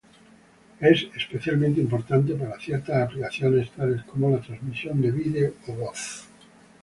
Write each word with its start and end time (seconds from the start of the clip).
Es 0.79 1.05
especialmente 1.15 1.79
importante 1.79 2.33
para 2.33 2.59
ciertas 2.59 3.03
aplicaciones 3.07 3.69
tales 3.69 4.01
como 4.05 4.31
la 4.31 4.41
transmisión 4.41 4.99
de 4.99 5.11
video 5.11 5.53
o 5.67 5.73
voz. 5.75 6.27